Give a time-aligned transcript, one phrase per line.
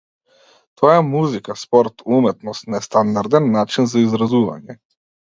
[0.79, 4.77] Тоа е музика, спорт, уметност, нестандарден начин за изразување.